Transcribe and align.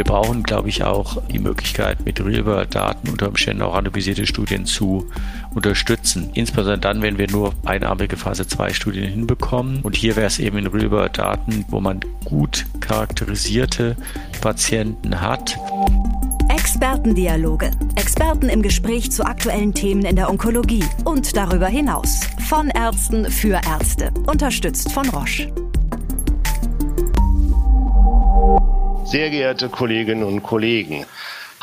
Wir 0.00 0.04
brauchen, 0.04 0.44
glaube 0.44 0.70
ich, 0.70 0.82
auch 0.82 1.20
die 1.30 1.38
Möglichkeit, 1.38 2.06
mit 2.06 2.24
Real-World-Daten 2.24 3.10
unter 3.10 3.28
Umständen 3.28 3.60
auch 3.60 3.74
randomisierte 3.74 4.26
Studien 4.26 4.64
zu 4.64 5.06
unterstützen. 5.54 6.30
Insbesondere 6.32 6.78
dann, 6.78 7.02
wenn 7.02 7.18
wir 7.18 7.30
nur 7.30 7.52
einarmige 7.66 8.16
Phase 8.16 8.46
2 8.46 8.72
Studien 8.72 9.04
hinbekommen. 9.04 9.82
Und 9.82 9.96
hier 9.96 10.16
wäre 10.16 10.28
es 10.28 10.38
eben 10.38 10.56
in 10.56 10.68
Real-World-Daten, 10.68 11.66
wo 11.68 11.80
man 11.80 12.00
gut 12.24 12.64
charakterisierte 12.80 13.94
Patienten 14.40 15.20
hat. 15.20 15.58
Expertendialoge. 16.48 17.70
Experten 17.96 18.48
im 18.48 18.62
Gespräch 18.62 19.12
zu 19.12 19.26
aktuellen 19.26 19.74
Themen 19.74 20.06
in 20.06 20.16
der 20.16 20.30
Onkologie 20.30 20.84
und 21.04 21.36
darüber 21.36 21.68
hinaus. 21.68 22.20
Von 22.48 22.70
Ärzten 22.70 23.30
für 23.30 23.60
Ärzte. 23.68 24.10
Unterstützt 24.26 24.92
von 24.92 25.06
Roche. 25.10 25.52
Sehr 29.10 29.30
geehrte 29.30 29.68
Kolleginnen 29.68 30.22
und 30.22 30.44
Kollegen, 30.44 31.04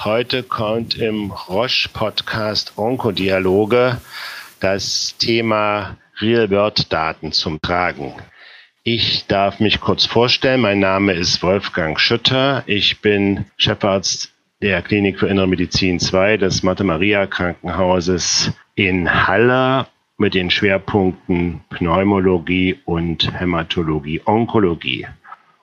heute 0.04 0.44
kommt 0.44 0.96
im 0.96 1.32
Roche-Podcast 1.32 2.74
Onkodialoge 2.76 4.02
das 4.60 5.16
Thema 5.18 5.96
Real-World-Daten 6.20 7.32
zum 7.32 7.62
Tragen. 7.62 8.12
Ich 8.84 9.28
darf 9.28 9.62
mich 9.62 9.80
kurz 9.80 10.06
vorstellen. 10.06 10.60
Mein 10.60 10.82
Name 10.82 11.14
ist 11.14 11.42
Wolfgang 11.42 11.98
Schütter. 11.98 12.64
Ich 12.66 13.00
bin 13.00 13.46
Chefarzt 13.56 14.34
der 14.62 14.82
Klinik 14.82 15.18
für 15.18 15.28
Innere 15.28 15.48
Medizin 15.48 16.02
2 16.02 16.36
des 16.36 16.64
Mathe 16.64 16.84
Maria 16.84 17.28
Krankenhauses 17.28 18.52
in 18.76 19.26
Halle 19.26 19.88
mit 20.18 20.34
den 20.34 20.52
Schwerpunkten 20.52 21.62
Pneumologie 21.70 22.78
und 22.84 23.40
Hämatologie, 23.40 24.20
Onkologie. 24.26 25.08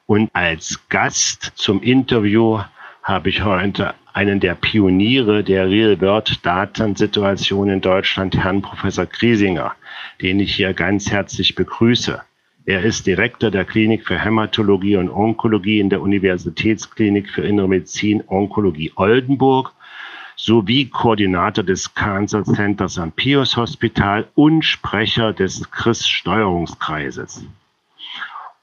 Und 0.07 0.31
als 0.35 0.81
Gast 0.91 1.53
zum 1.55 1.83
Interview 1.83 2.61
habe 3.03 3.31
ich 3.31 3.43
heute 3.43 3.95
einen 4.13 4.39
der 4.39 4.55
Pioniere 4.55 5.43
der 5.43 5.69
Real-World-Datensituation 5.69 7.71
in 7.71 7.81
Deutschland, 7.81 8.37
Herrn 8.37 8.61
Professor 8.61 9.07
Kriesinger, 9.07 9.75
den 10.21 10.41
ich 10.41 10.55
hier 10.55 10.75
ganz 10.75 11.11
herzlich 11.11 11.55
begrüße. 11.55 12.21
Er 12.67 12.83
ist 12.83 13.07
Direktor 13.07 13.51
der 13.51 13.65
Klinik 13.65 14.07
für 14.07 14.19
Hämatologie 14.19 14.97
und 14.97 15.09
Onkologie 15.09 15.81
in 15.81 15.89
der 15.89 16.03
Universitätsklinik 16.03 17.31
für 17.31 17.43
Innere 17.43 17.69
Medizin 17.69 18.23
Onkologie 18.27 18.93
Oldenburg 18.97 19.73
sowie 20.37 20.87
Koordinator 20.87 21.65
des 21.65 21.95
Cancer 21.95 22.45
Centers 22.45 22.99
am 22.99 23.13
Pius 23.13 23.57
Hospital 23.57 24.29
und 24.35 24.65
Sprecher 24.65 25.33
des 25.33 25.71
CRIS-Steuerungskreises. 25.71 27.45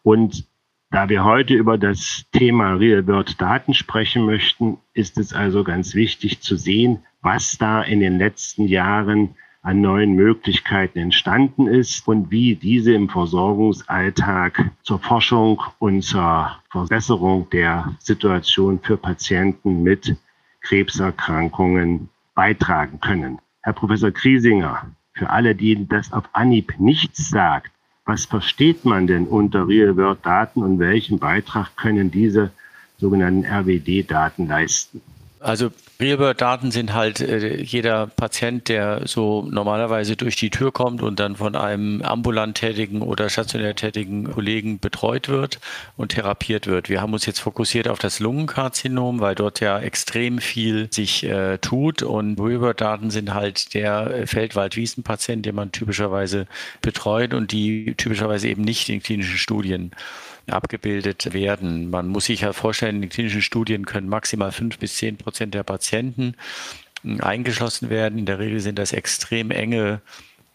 Und 0.04 0.46
da 0.92 1.08
wir 1.08 1.24
heute 1.24 1.54
über 1.54 1.78
das 1.78 2.26
Thema 2.34 2.74
Real-World-Daten 2.74 3.74
sprechen 3.74 4.26
möchten, 4.26 4.78
ist 4.94 5.18
es 5.18 5.34
also 5.34 5.64
ganz 5.64 5.96
wichtig 5.96 6.42
zu 6.42 6.58
sehen, 6.58 7.00
was 7.22 7.58
da 7.58 7.82
in 7.82 8.02
den 8.02 8.18
letzten 8.18 8.68
Jahren 8.68 9.36
an 9.62 9.80
neuen 9.80 10.16
Möglichkeiten 10.16 11.00
entstanden 11.00 11.68
ist 11.68 12.08
und 12.08 12.30
wie 12.30 12.56
diese 12.56 12.94
im 12.94 13.08
Versorgungsalltag 13.08 14.72
zur 14.84 15.00
Forschung 15.00 15.62
und 15.80 16.02
zur 16.02 16.52
Verbesserung 16.70 17.50
der 17.52 17.96
Situation 18.00 18.80
für 18.82 18.98
Patienten 18.98 19.84
mit 19.84 20.18
Krebserkrankungen 20.60 22.10
beitragen 22.36 23.00
können. 23.00 23.40
Herr 23.62 23.74
Professor 23.74 24.12
Kriesinger, 24.12 24.92
für 25.14 25.30
alle, 25.30 25.56
die 25.56 25.88
das 25.88 26.12
auf 26.12 26.26
Anhieb 26.34 26.74
nichts 26.80 27.30
sagt, 27.30 27.72
was 28.06 28.26
versteht 28.26 28.86
man 28.86 29.08
denn 29.08 29.28
unter 29.28 29.68
Real-World-Daten 29.68 30.64
und 30.64 30.80
welchen 30.80 31.20
Beitrag 31.20 31.76
können 31.78 32.12
diese 32.12 32.52
sogenannten 32.98 33.46
RWD-Daten 33.46 34.48
leisten? 34.48 35.02
Also 35.42 35.72
Real-World-Daten 36.00 36.70
sind 36.70 36.94
halt 36.94 37.20
äh, 37.20 37.62
jeder 37.62 38.06
Patient, 38.06 38.70
der 38.70 39.08
so 39.08 39.48
normalerweise 39.50 40.16
durch 40.16 40.36
die 40.36 40.52
Tür 40.52 40.72
kommt 40.72 41.02
und 41.02 41.20
dann 41.20 41.36
von 41.36 41.56
einem 41.56 42.04
ambulant 42.04 42.58
tätigen 42.58 43.02
oder 43.02 43.28
stationär 43.28 43.76
tätigen 43.76 44.32
Kollegen 44.32 44.80
betreut 44.80 45.30
wird 45.30 45.60
und 45.98 46.10
therapiert 46.10 46.68
wird. 46.68 46.90
Wir 46.90 47.02
haben 47.02 47.14
uns 47.14 47.26
jetzt 47.26 47.40
fokussiert 47.40 47.88
auf 47.88 47.98
das 47.98 48.20
Lungenkarzinom, 48.20 49.20
weil 49.20 49.34
dort 49.34 49.62
ja 49.62 49.80
extrem 49.80 50.38
viel 50.38 50.88
sich 50.92 51.24
äh, 51.24 51.58
tut 51.58 52.04
und 52.04 52.40
Real-World-Daten 52.40 53.10
sind 53.10 53.34
halt 53.34 53.74
der 53.74 54.28
Feldwald-Wiesen-Patient, 54.28 55.44
den 55.44 55.56
man 55.56 55.72
typischerweise 55.72 56.46
betreut 56.82 57.34
und 57.34 57.52
die 57.52 57.96
typischerweise 57.96 58.48
eben 58.48 58.62
nicht 58.62 58.90
in 58.90 59.02
klinischen 59.02 59.38
Studien 59.38 59.92
abgebildet 60.52 61.34
werden. 61.34 61.90
Man 61.90 62.08
muss 62.08 62.26
sich 62.26 62.42
ja 62.42 62.54
vorstellen, 62.54 63.02
in 63.02 63.10
klinischen 63.10 63.42
Studien 63.42 63.86
können 63.86 64.10
maximal 64.10 64.52
fünf 64.52 64.78
bis 64.78 64.96
zehn 64.96 65.18
Prozent 65.18 65.54
der 65.54 65.64
Patienten 65.64 66.36
hm, 67.04 67.22
eingeschlossen 67.22 67.90
werden. 67.90 68.20
In 68.20 68.26
der 68.26 68.40
Regel 68.40 68.60
sind 68.60 68.80
das 68.80 68.94
extrem 68.94 69.52
enge 69.52 70.02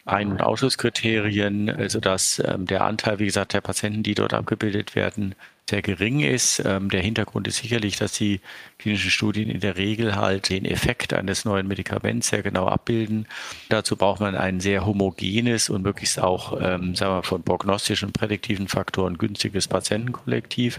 ein- 0.07 0.31
und 0.31 0.41
Ausschlusskriterien, 0.41 1.89
sodass 1.89 2.43
ähm, 2.45 2.67
der 2.67 2.85
Anteil, 2.85 3.19
wie 3.19 3.27
gesagt, 3.27 3.53
der 3.53 3.61
Patienten, 3.61 4.03
die 4.03 4.15
dort 4.15 4.33
abgebildet 4.33 4.95
werden, 4.95 5.35
sehr 5.69 5.83
gering 5.83 6.21
ist. 6.21 6.63
Ähm, 6.65 6.91
der 6.91 7.03
Hintergrund 7.03 7.49
ist 7.49 7.57
sicherlich, 7.57 7.97
dass 7.97 8.13
die 8.13 8.41
klinischen 8.79 9.11
Studien 9.11 9.51
in 9.51 9.61
der 9.61 9.77
Regel 9.77 10.15
halt 10.15 10.49
den 10.49 10.65
Effekt 10.65 11.13
eines 11.13 11.45
neuen 11.45 11.67
Medikaments 11.67 12.29
sehr 12.29 12.43
genau 12.43 12.69
abbilden. 12.69 13.27
Dazu 13.69 13.97
braucht 13.97 14.21
man 14.21 14.37
ein 14.37 14.61
sehr 14.61 14.87
homogenes 14.87 15.69
und 15.69 15.83
möglichst 15.83 16.21
auch, 16.21 16.61
ähm, 16.61 16.95
sagen 16.95 17.17
wir, 17.17 17.23
von 17.25 17.43
prognostischen 17.43 18.09
und 18.09 18.13
prädiktiven 18.13 18.69
Faktoren 18.69 19.19
günstiges 19.19 19.67
Patientenkollektiv. 19.67 20.79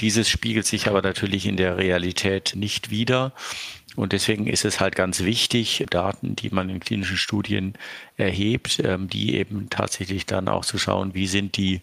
Dieses 0.00 0.28
spiegelt 0.28 0.66
sich 0.66 0.88
aber 0.88 1.02
natürlich 1.02 1.46
in 1.46 1.56
der 1.56 1.76
Realität 1.76 2.54
nicht 2.56 2.90
wider. 2.90 3.32
Und 3.96 4.12
deswegen 4.12 4.46
ist 4.46 4.64
es 4.64 4.80
halt 4.80 4.96
ganz 4.96 5.22
wichtig, 5.22 5.84
Daten, 5.90 6.36
die 6.36 6.50
man 6.50 6.68
in 6.68 6.80
klinischen 6.80 7.16
Studien 7.16 7.74
erhebt, 8.16 8.80
ähm, 8.84 9.08
die 9.08 9.36
eben 9.36 9.70
tatsächlich 9.70 10.26
dann 10.26 10.48
auch 10.48 10.64
zu 10.64 10.78
schauen, 10.78 11.14
wie 11.14 11.26
sind 11.26 11.56
die 11.56 11.80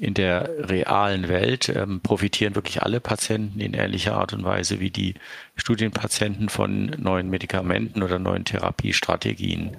in 0.00 0.14
der 0.14 0.50
realen 0.58 1.28
Welt 1.28 1.68
ähm, 1.68 2.00
profitieren 2.00 2.56
wirklich 2.56 2.82
alle 2.82 3.00
Patienten 3.00 3.60
in 3.60 3.74
ähnlicher 3.74 4.16
Art 4.16 4.32
und 4.32 4.42
Weise 4.42 4.80
wie 4.80 4.90
die 4.90 5.14
Studienpatienten 5.54 6.48
von 6.48 6.86
neuen 6.98 7.30
Medikamenten 7.30 8.02
oder 8.02 8.18
neuen 8.18 8.44
Therapiestrategien. 8.44 9.76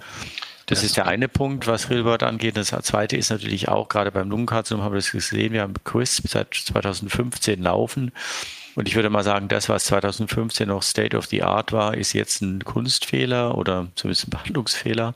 Das 0.68 0.84
ist 0.84 0.98
der 0.98 1.08
eine 1.08 1.28
Punkt, 1.28 1.68
was 1.68 1.90
Realworld 1.90 2.24
angeht. 2.24 2.58
Das 2.58 2.70
zweite 2.70 3.18
ist 3.18 3.30
natürlich 3.30 3.68
auch, 3.68 3.88
gerade 3.88 4.12
beim 4.12 4.30
Lungenkarzinom 4.30 4.84
haben 4.84 4.94
wir 4.94 5.00
das 5.00 5.12
gesehen, 5.12 5.54
wir 5.54 5.62
haben 5.62 5.76
Quiz 5.84 6.22
seit 6.26 6.54
2015 6.54 7.62
laufen. 7.62 8.12
Und 8.76 8.88
ich 8.88 8.96
würde 8.96 9.10
mal 9.10 9.24
sagen, 9.24 9.48
das, 9.48 9.70
was 9.70 9.86
2015 9.86 10.68
noch 10.68 10.84
State 10.84 11.18
of 11.18 11.26
the 11.28 11.44
Art 11.44 11.72
war, 11.72 11.96
ist 11.96 12.14
jetzt 12.14 12.42
ein 12.42 12.64
Kunstfehler 12.64 13.58
oder 13.58 13.88
zumindest 13.96 14.28
ein 14.28 14.32
Behandlungsfehler 14.32 15.16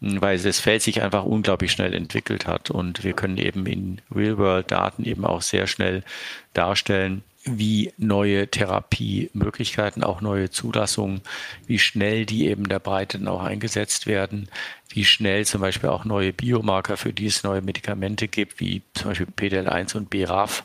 weil 0.00 0.38
das 0.38 0.60
Feld 0.60 0.82
sich 0.82 1.02
einfach 1.02 1.24
unglaublich 1.24 1.72
schnell 1.72 1.92
entwickelt 1.94 2.46
hat. 2.46 2.70
Und 2.70 3.04
wir 3.04 3.14
können 3.14 3.36
eben 3.36 3.66
in 3.66 4.00
Real-World-Daten 4.14 5.04
eben 5.04 5.24
auch 5.24 5.42
sehr 5.42 5.66
schnell 5.66 6.04
darstellen, 6.54 7.24
wie 7.56 7.92
neue 7.96 8.48
Therapiemöglichkeiten, 8.48 10.02
auch 10.02 10.20
neue 10.20 10.50
Zulassungen, 10.50 11.22
wie 11.66 11.78
schnell 11.78 12.26
die 12.26 12.46
eben 12.46 12.68
der 12.68 12.80
Breite 12.80 13.18
dann 13.18 13.28
auch 13.28 13.42
eingesetzt 13.42 14.06
werden, 14.06 14.48
wie 14.90 15.04
schnell 15.04 15.46
zum 15.46 15.60
Beispiel 15.60 15.88
auch 15.90 16.04
neue 16.04 16.32
Biomarker, 16.32 16.96
für 16.96 17.12
die 17.12 17.26
es 17.26 17.44
neue 17.44 17.62
Medikamente 17.62 18.28
gibt, 18.28 18.60
wie 18.60 18.82
zum 18.94 19.10
Beispiel 19.10 19.26
PDL1 19.26 19.96
und 19.96 20.10
BRAF, 20.10 20.64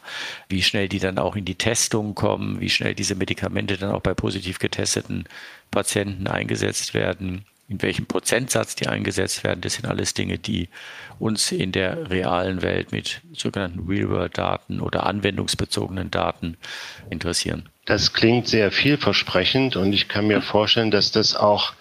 wie 0.49 0.63
schnell 0.63 0.89
die 0.89 0.99
dann 0.99 1.17
auch 1.17 1.35
in 1.35 1.45
die 1.45 1.55
Testung 1.55 2.15
kommen, 2.15 2.59
wie 2.59 2.69
schnell 2.69 2.95
diese 2.95 3.15
Medikamente 3.15 3.77
dann 3.77 3.91
auch 3.91 4.01
bei 4.01 4.13
positiv 4.13 4.59
getesteten 4.59 5.25
Patienten 5.71 6.27
eingesetzt 6.27 6.93
werden 6.93 7.45
in 7.73 7.81
welchem 7.81 8.05
Prozentsatz 8.05 8.75
die 8.75 8.87
eingesetzt 8.87 9.43
werden. 9.43 9.61
Das 9.61 9.73
sind 9.73 9.87
alles 9.87 10.13
Dinge, 10.13 10.37
die 10.37 10.69
uns 11.19 11.51
in 11.51 11.71
der 11.71 12.09
realen 12.09 12.61
Welt 12.61 12.91
mit 12.91 13.21
sogenannten 13.33 13.87
Real-World-Daten 13.87 14.79
oder 14.79 15.07
anwendungsbezogenen 15.07 16.11
Daten 16.11 16.57
interessieren. 17.09 17.69
Das 17.85 18.13
klingt 18.13 18.47
sehr 18.47 18.71
vielversprechend 18.71 19.75
und 19.75 19.91
ich 19.91 20.07
kann 20.07 20.27
mir 20.27 20.41
vorstellen, 20.41 20.91
dass 20.91 21.11
das 21.11 21.35
auch 21.35 21.73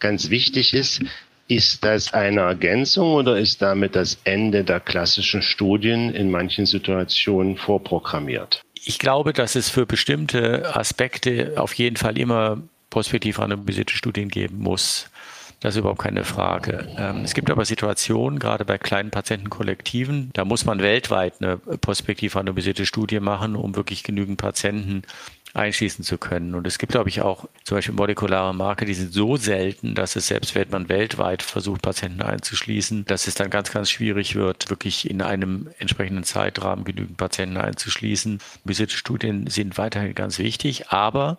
ganz 0.00 0.28
wichtig 0.28 0.74
ist. 0.74 1.02
Ist 1.48 1.82
das 1.82 2.12
eine 2.12 2.42
Ergänzung 2.42 3.14
oder 3.14 3.38
ist 3.38 3.62
damit 3.62 3.96
das 3.96 4.18
Ende 4.24 4.64
der 4.64 4.80
klassischen 4.80 5.40
Studien 5.40 6.14
in 6.14 6.30
manchen 6.30 6.66
Situationen 6.66 7.56
vorprogrammiert? 7.56 8.60
Ich 8.84 8.98
glaube, 8.98 9.32
dass 9.32 9.54
es 9.54 9.70
für 9.70 9.86
bestimmte 9.86 10.76
Aspekte 10.76 11.54
auf 11.56 11.72
jeden 11.72 11.96
Fall 11.96 12.18
immer 12.18 12.62
prospektiv 12.90 13.38
randomisierte 13.38 13.94
Studien 13.94 14.28
geben 14.28 14.58
muss. 14.58 15.10
Das 15.60 15.74
ist 15.74 15.80
überhaupt 15.80 16.02
keine 16.02 16.24
Frage. 16.24 16.88
Ähm, 16.96 17.24
es 17.24 17.34
gibt 17.34 17.50
aber 17.50 17.64
Situationen, 17.64 18.38
gerade 18.38 18.64
bei 18.64 18.78
kleinen 18.78 19.10
Patientenkollektiven, 19.10 20.30
da 20.32 20.44
muss 20.44 20.64
man 20.64 20.80
weltweit 20.80 21.34
eine 21.40 21.56
prospektiv 21.56 22.36
randomisierte 22.36 22.86
Studie 22.86 23.18
machen, 23.18 23.56
um 23.56 23.74
wirklich 23.74 24.04
genügend 24.04 24.38
Patienten 24.38 25.02
einschließen 25.54 26.04
zu 26.04 26.18
können. 26.18 26.54
Und 26.54 26.66
es 26.66 26.78
gibt, 26.78 26.92
glaube 26.92 27.08
ich, 27.08 27.22
auch 27.22 27.46
zum 27.64 27.76
Beispiel 27.76 27.94
molekulare 27.94 28.54
Marker, 28.54 28.84
die 28.84 28.94
sind 28.94 29.12
so 29.12 29.36
selten, 29.36 29.94
dass 29.94 30.14
es 30.14 30.28
selbst 30.28 30.54
wenn 30.54 30.70
man 30.70 30.88
weltweit 30.88 31.42
versucht, 31.42 31.82
Patienten 31.82 32.22
einzuschließen, 32.22 33.04
dass 33.06 33.26
es 33.26 33.34
dann 33.34 33.50
ganz, 33.50 33.72
ganz 33.72 33.90
schwierig 33.90 34.34
wird, 34.34 34.70
wirklich 34.70 35.08
in 35.08 35.22
einem 35.22 35.68
entsprechenden 35.78 36.24
Zeitrahmen 36.24 36.84
genügend 36.84 37.16
Patienten 37.16 37.56
einzuschließen. 37.56 38.38
Diese 38.64 38.88
Studien 38.88 39.48
sind 39.48 39.78
weiterhin 39.78 40.14
ganz 40.14 40.38
wichtig, 40.38 40.88
aber 40.90 41.38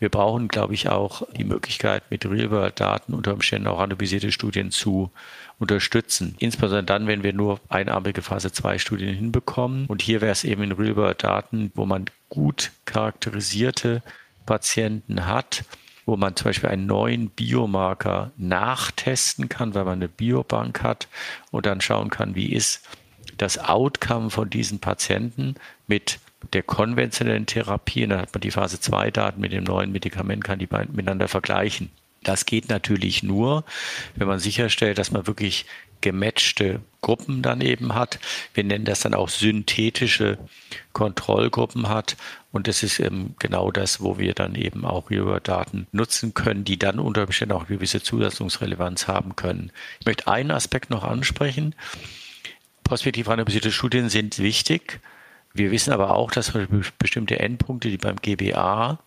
wir 0.00 0.08
brauchen, 0.08 0.48
glaube 0.48 0.74
ich, 0.74 0.88
auch 0.88 1.22
die 1.36 1.44
Möglichkeit, 1.44 2.02
mit 2.10 2.26
Real-World-Daten 2.26 3.14
unter 3.14 3.32
Umständen 3.32 3.68
auch 3.68 3.78
randomisierte 3.78 4.32
Studien 4.32 4.70
zu 4.70 5.10
unterstützen. 5.58 6.34
Insbesondere 6.40 6.84
dann, 6.84 7.06
wenn 7.06 7.22
wir 7.22 7.32
nur 7.32 7.60
einarmige 7.68 8.22
Phase 8.22 8.50
2 8.50 8.78
Studien 8.78 9.14
hinbekommen. 9.14 9.86
Und 9.86 10.02
hier 10.02 10.20
wäre 10.20 10.32
es 10.32 10.44
eben 10.44 10.64
in 10.64 10.72
Real-World-Daten, 10.72 11.70
wo 11.74 11.86
man 11.86 12.06
gut 12.28 12.72
charakterisierte 12.86 14.02
Patienten 14.46 15.26
hat, 15.26 15.64
wo 16.06 16.16
man 16.16 16.34
zum 16.36 16.46
Beispiel 16.46 16.70
einen 16.70 16.86
neuen 16.86 17.30
Biomarker 17.30 18.32
nachtesten 18.36 19.48
kann, 19.48 19.74
weil 19.74 19.84
man 19.84 19.94
eine 19.94 20.08
Biobank 20.08 20.82
hat 20.82 21.08
und 21.50 21.66
dann 21.66 21.80
schauen 21.80 22.10
kann, 22.10 22.34
wie 22.34 22.52
ist 22.52 22.82
das 23.38 23.58
Outcome 23.58 24.30
von 24.30 24.50
diesen 24.50 24.80
Patienten 24.80 25.54
mit 25.86 26.18
der 26.52 26.62
konventionellen 26.62 27.46
Therapie. 27.46 28.04
Und 28.04 28.10
dann 28.10 28.20
hat 28.20 28.34
man 28.34 28.40
die 28.40 28.50
Phase 28.50 28.80
2 28.80 29.10
Daten 29.10 29.40
mit 29.40 29.52
dem 29.52 29.64
neuen 29.64 29.92
Medikament, 29.92 30.44
kann 30.44 30.58
die 30.58 30.66
beiden 30.66 30.94
miteinander 30.94 31.28
vergleichen. 31.28 31.90
Das 32.22 32.46
geht 32.46 32.68
natürlich 32.68 33.22
nur, 33.22 33.64
wenn 34.16 34.28
man 34.28 34.38
sicherstellt, 34.38 34.98
dass 34.98 35.10
man 35.10 35.26
wirklich 35.26 35.66
gematchte 36.00 36.80
Gruppen 37.00 37.42
dann 37.42 37.60
eben 37.60 37.94
hat. 37.94 38.18
Wir 38.52 38.64
nennen 38.64 38.84
das 38.84 39.00
dann 39.00 39.14
auch 39.14 39.28
synthetische 39.28 40.38
Kontrollgruppen 40.92 41.88
hat. 41.88 42.16
Und 42.52 42.68
das 42.68 42.82
ist 42.82 43.00
eben 43.00 43.34
genau 43.38 43.70
das, 43.70 44.00
wo 44.00 44.18
wir 44.18 44.34
dann 44.34 44.54
eben 44.54 44.84
auch 44.84 45.10
Real-World-Daten 45.10 45.86
nutzen 45.92 46.34
können, 46.34 46.64
die 46.64 46.78
dann 46.78 46.98
unter 46.98 47.22
Umständen 47.22 47.54
auch 47.54 47.66
gewisse 47.66 48.02
Zulassungsrelevanz 48.02 49.08
haben 49.08 49.34
können. 49.34 49.72
Ich 50.00 50.06
möchte 50.06 50.28
einen 50.28 50.50
Aspekt 50.50 50.90
noch 50.90 51.04
ansprechen. 51.04 51.74
Prospektiv 52.84 53.28
randomisierte 53.28 53.72
Studien 53.72 54.10
sind 54.10 54.38
wichtig. 54.38 55.00
Wir 55.54 55.70
wissen 55.70 55.92
aber 55.92 56.16
auch, 56.16 56.32
dass 56.32 56.52
bestimmte 56.98 57.38
Endpunkte, 57.38 57.88
die 57.88 57.96
beim 57.96 58.16
GBA 58.16 58.98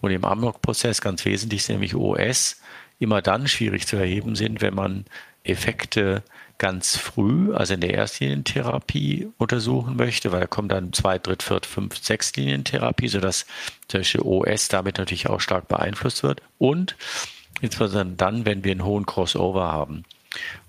und 0.00 0.10
im 0.12 0.24
Amnok-Prozess 0.24 1.00
ganz 1.00 1.24
wesentlich 1.24 1.64
sind, 1.64 1.74
nämlich 1.74 1.96
OS, 1.96 2.60
immer 3.00 3.20
dann 3.20 3.48
schwierig 3.48 3.86
zu 3.88 3.96
erheben 3.96 4.36
sind, 4.36 4.60
wenn 4.60 4.74
man 4.74 5.06
Effekte 5.42 6.22
ganz 6.58 6.96
früh, 6.96 7.52
also 7.52 7.74
in 7.74 7.80
der 7.80 7.94
Erstlinientherapie 7.94 9.28
untersuchen 9.38 9.96
möchte, 9.96 10.30
weil 10.30 10.40
da 10.40 10.46
kommt 10.46 10.70
dann 10.70 10.92
zwei, 10.92 11.18
dritt, 11.18 11.42
viert, 11.42 11.66
fünf, 11.66 11.96
sechs 11.96 12.34
Linientherapie, 12.36 13.08
sodass 13.08 13.46
Beispiel 13.92 14.20
OS 14.20 14.68
damit 14.68 14.98
natürlich 14.98 15.28
auch 15.28 15.40
stark 15.40 15.66
beeinflusst 15.66 16.22
wird 16.22 16.42
und 16.58 16.96
insbesondere 17.60 18.16
dann, 18.16 18.44
wenn 18.44 18.62
wir 18.62 18.70
einen 18.70 18.84
hohen 18.84 19.06
Crossover 19.06 19.72
haben. 19.72 20.04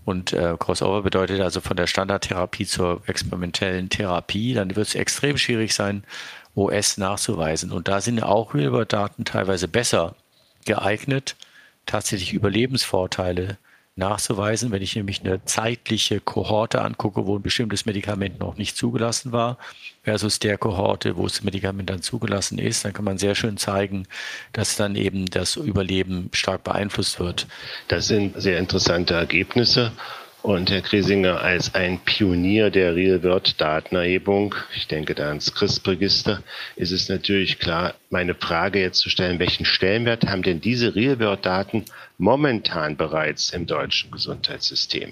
Und 0.10 0.34
äh, 0.34 0.56
Crossover 0.58 1.04
bedeutet 1.04 1.40
also 1.40 1.62
von 1.62 1.78
der 1.78 1.86
Standardtherapie 1.86 2.66
zur 2.66 3.04
experimentellen 3.06 3.90
Therapie, 3.90 4.56
dann 4.56 4.76
wird 4.76 4.88
es 4.88 4.96
extrem 4.96 5.38
schwierig 5.38 5.76
sein, 5.76 6.04
OS 6.56 6.98
nachzuweisen. 6.98 7.72
Und 7.72 7.88
da 7.88 8.02
sind 8.02 8.24
auch 8.24 8.56
Real-World-Daten 8.56 9.24
teilweise 9.24 9.68
besser 9.68 10.16
geeignet, 10.66 11.36
tatsächlich 11.86 12.34
Überlebensvorteile 12.34 13.60
nachzuweisen. 14.00 14.72
Wenn 14.72 14.82
ich 14.82 14.96
nämlich 14.96 15.24
eine 15.24 15.46
zeitliche 15.46 16.20
Kohorte 16.20 16.82
angucke, 16.82 17.28
wo 17.28 17.36
ein 17.38 17.44
bestimmtes 17.44 17.86
Medikament 17.86 18.40
noch 18.40 18.58
nicht 18.58 18.76
zugelassen 18.76 19.32
war, 19.32 19.58
versus 20.04 20.40
der 20.40 20.58
Kohorte, 20.58 21.18
wo 21.18 21.28
das 21.28 21.44
Medikament 21.44 21.90
dann 21.90 22.02
zugelassen 22.02 22.58
ist, 22.58 22.84
dann 22.84 22.94
kann 22.94 23.06
man 23.06 23.20
sehr 23.20 23.36
schön 23.36 23.58
zeigen, 23.58 24.08
dass 24.54 24.76
dann 24.76 24.96
eben 24.96 25.28
das 25.28 25.56
Überleben 25.56 26.30
stark 26.34 26.64
beeinflusst 26.64 27.20
wird. 27.20 27.46
Das 27.88 28.08
sind 28.08 28.42
sehr 28.42 28.58
interessante 28.58 29.14
Ergebnisse. 29.14 29.92
Und 30.42 30.72
Herr 30.72 30.82
Kriesinger, 30.82 31.42
als 31.42 31.76
ein 31.76 32.00
Pionier 32.00 32.70
der 32.70 32.96
Real-World-Datenerhebung, 32.96 34.56
ich 34.74 34.88
denke 34.88 35.14
da 35.14 35.28
ans 35.28 35.54
CRISP-Register, 35.54 36.42
ist 36.78 36.92
es 36.92 37.10
natürlich 37.10 37.60
klar, 37.60 37.96
meine 38.10 38.36
Frage 38.36 38.80
jetzt 38.80 39.00
zu 39.00 39.10
stellen, 39.10 39.40
welchen 39.40 39.66
Stellenwert 39.66 40.26
haben 40.26 40.42
denn 40.42 40.62
diese 40.62 40.96
Real-World-Daten 40.96 41.84
momentan 42.18 42.96
bereits 42.96 43.50
im 43.50 43.66
deutschen 43.66 44.12
Gesundheitssystem? 44.12 45.12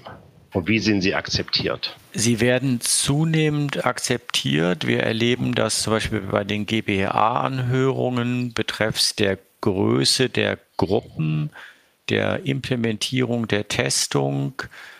Und 0.54 0.66
wie 0.66 0.78
sind 0.78 1.02
sie 1.02 1.14
akzeptiert? 1.14 1.94
Sie 2.14 2.40
werden 2.40 2.80
zunehmend 2.80 3.84
akzeptiert. 3.84 4.86
Wir 4.86 5.02
erleben 5.02 5.54
das 5.54 5.82
zum 5.82 5.92
Beispiel 5.92 6.20
bei 6.20 6.42
den 6.42 6.64
GBA-Anhörungen 6.64 8.54
betreffs 8.54 9.14
der 9.14 9.38
Größe 9.60 10.30
der 10.30 10.58
Gruppen, 10.78 11.50
der 12.08 12.46
Implementierung 12.46 13.46
der 13.46 13.68
Testung, 13.68 14.54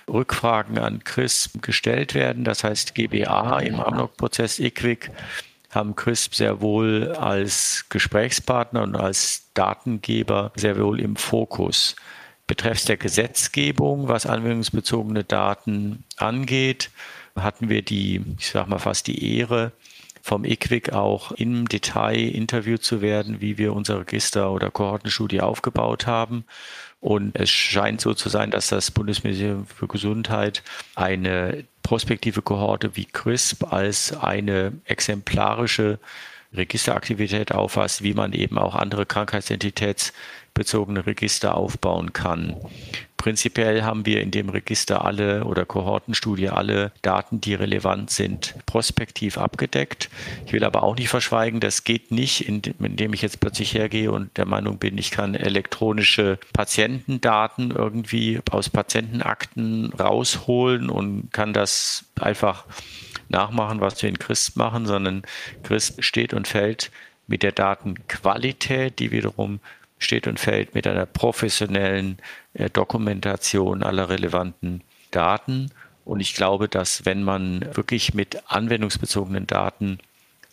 Rückfragen 0.08 0.78
an 0.78 1.04
CRISP 1.04 1.62
gestellt 1.62 2.14
werden. 2.14 2.44
Das 2.44 2.64
heißt, 2.64 2.94
GBA 2.94 3.60
im 3.60 3.80
Amnok-Prozess 3.80 4.58
IQWIC 4.58 5.10
haben 5.70 5.94
CRISP 5.94 6.34
sehr 6.34 6.60
wohl 6.60 7.12
als 7.12 7.86
Gesprächspartner 7.88 8.82
und 8.82 8.96
als 8.96 9.50
Datengeber 9.54 10.52
sehr 10.56 10.78
wohl 10.78 11.00
im 11.00 11.16
Fokus. 11.16 11.96
Betreffs 12.46 12.86
der 12.86 12.96
Gesetzgebung, 12.96 14.08
was 14.08 14.24
anwendungsbezogene 14.24 15.24
Daten 15.24 16.04
angeht, 16.16 16.90
hatten 17.36 17.68
wir 17.68 17.82
die, 17.82 18.22
ich 18.38 18.48
sag 18.48 18.68
mal 18.68 18.78
fast 18.78 19.06
die 19.06 19.36
Ehre, 19.38 19.72
vom 20.22 20.44
IQWIC 20.44 20.92
auch 20.92 21.32
im 21.32 21.68
Detail 21.68 22.18
interviewt 22.18 22.82
zu 22.82 23.00
werden, 23.00 23.40
wie 23.40 23.58
wir 23.58 23.72
unser 23.72 24.00
Register 24.00 24.50
oder 24.50 24.70
Kohortenstudie 24.70 25.40
aufgebaut 25.40 26.06
haben. 26.06 26.44
Und 27.00 27.36
es 27.36 27.50
scheint 27.50 28.00
so 28.00 28.14
zu 28.14 28.28
sein, 28.28 28.50
dass 28.50 28.68
das 28.68 28.90
Bundesministerium 28.90 29.66
für 29.66 29.86
Gesundheit 29.86 30.62
eine 30.96 31.64
prospektive 31.82 32.42
Kohorte 32.42 32.96
wie 32.96 33.04
CRISP 33.04 33.72
als 33.72 34.16
eine 34.16 34.72
exemplarische 34.84 35.98
Registeraktivität 36.52 37.52
auffasst, 37.52 38.02
wie 38.02 38.14
man 38.14 38.32
eben 38.32 38.58
auch 38.58 38.74
andere 38.74 39.06
krankheitsidentitätsbezogene 40.58 41.06
Register 41.06 41.56
aufbauen 41.56 42.12
kann. 42.12 42.56
Prinzipiell 43.16 43.82
haben 43.82 44.06
wir 44.06 44.20
in 44.20 44.30
dem 44.30 44.48
Register 44.48 45.04
alle 45.04 45.44
oder 45.44 45.64
Kohortenstudie 45.64 46.50
alle 46.50 46.92
Daten, 47.02 47.40
die 47.40 47.54
relevant 47.54 48.10
sind, 48.10 48.54
prospektiv 48.64 49.38
abgedeckt. 49.38 50.08
Ich 50.46 50.52
will 50.52 50.62
aber 50.62 50.84
auch 50.84 50.94
nicht 50.94 51.08
verschweigen, 51.08 51.58
das 51.58 51.82
geht 51.82 52.12
nicht, 52.12 52.48
indem 52.48 53.12
ich 53.12 53.22
jetzt 53.22 53.40
plötzlich 53.40 53.74
hergehe 53.74 54.12
und 54.12 54.36
der 54.36 54.46
Meinung 54.46 54.78
bin, 54.78 54.96
ich 54.98 55.10
kann 55.10 55.34
elektronische 55.34 56.38
Patientendaten 56.52 57.72
irgendwie 57.72 58.40
aus 58.50 58.70
Patientenakten 58.70 59.92
rausholen 59.98 60.88
und 60.88 61.32
kann 61.32 61.52
das 61.52 62.04
einfach 62.20 62.66
nachmachen, 63.28 63.80
was 63.80 64.00
wir 64.00 64.08
in 64.08 64.18
CRISP 64.18 64.56
machen, 64.56 64.86
sondern 64.86 65.22
CRISP 65.64 66.04
steht 66.04 66.34
und 66.34 66.46
fällt 66.46 66.92
mit 67.26 67.42
der 67.42 67.52
Datenqualität, 67.52 69.00
die 69.00 69.10
wiederum 69.10 69.60
steht 69.98 70.26
und 70.26 70.40
fällt 70.40 70.74
mit 70.74 70.86
einer 70.86 71.06
professionellen 71.06 72.18
äh, 72.54 72.70
Dokumentation 72.70 73.82
aller 73.82 74.08
relevanten 74.08 74.82
Daten. 75.10 75.70
Und 76.04 76.20
ich 76.20 76.34
glaube, 76.34 76.68
dass 76.68 77.04
wenn 77.04 77.22
man 77.22 77.64
wirklich 77.74 78.14
mit 78.14 78.42
anwendungsbezogenen 78.46 79.46
Daten 79.46 79.98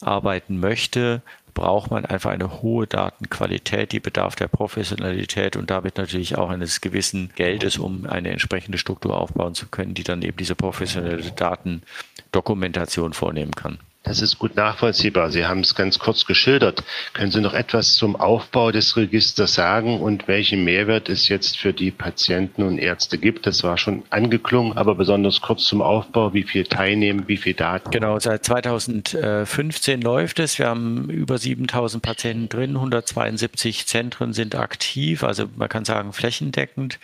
arbeiten 0.01 0.59
möchte, 0.59 1.21
braucht 1.55 1.89
man 1.89 2.05
einfach 2.05 2.31
eine 2.31 2.61
hohe 2.61 2.85
Datenqualität, 2.85 3.93
die 3.93 4.01
bedarf 4.01 4.35
der 4.35 4.49
Professionalität 4.49 5.55
und 5.55 5.71
damit 5.71 5.97
natürlich 5.97 6.37
auch 6.37 6.49
eines 6.49 6.81
gewissen 6.81 7.31
Geldes, 7.35 7.77
um 7.77 8.05
eine 8.05 8.29
entsprechende 8.29 8.77
Struktur 8.77 9.17
aufbauen 9.17 9.55
zu 9.55 9.67
können, 9.67 9.93
die 9.93 10.03
dann 10.03 10.21
eben 10.21 10.37
diese 10.37 10.55
professionelle 10.55 11.31
Datendokumentation 11.31 13.13
vornehmen 13.13 13.53
kann. 13.53 13.79
Das 14.05 14.21
ist 14.21 14.38
gut 14.38 14.55
nachvollziehbar. 14.55 15.31
Sie 15.31 15.45
haben 15.45 15.62
es 15.62 15.74
ganz 15.74 15.97
kurz 15.97 16.25
geschildert. 16.25 16.83
Können 17.13 17.31
Sie 17.31 17.41
noch 17.41 17.55
etwas 17.55 17.95
zum 17.95 18.15
Aufbau 18.15 18.71
des 18.71 18.95
Registers 18.95 19.55
sagen 19.55 20.00
und 20.00 20.27
welchen 20.27 20.63
Mehrwert 20.63 21.09
es 21.09 21.27
jetzt 21.27 21.57
für 21.57 21.74
die 21.74 21.89
Patienten 21.89 22.62
und 22.62 22.77
Ärzte 22.77 23.17
gibt? 23.17 23.47
Das 23.47 23.63
war 23.63 23.79
schon 23.79 24.03
angeklungen, 24.12 24.77
aber 24.77 24.93
besonders 24.93 25.41
kurz 25.41 25.65
zum 25.65 25.81
Aufbau. 25.81 26.33
Wie 26.35 26.43
viel 26.43 26.65
teilnehmen, 26.65 27.24
wie 27.27 27.38
viel 27.38 27.55
Daten? 27.55 27.89
Genau, 27.89 28.19
seit 28.19 28.45
2015 28.45 30.01
läuft 30.01 30.39
es. 30.39 30.59
Wir 30.59 30.67
haben 30.67 31.09
über 31.09 31.39
7000 31.39 32.03
Patienten 32.03 32.47
drin, 32.47 32.75
172 32.75 33.88
Zentren 33.88 34.33
sind 34.33 34.53
aktiv, 34.55 35.24
also 35.24 35.45
man 35.55 35.67
kann 35.67 35.83
sagen 35.83 36.13
flächendeckend. 36.13 37.00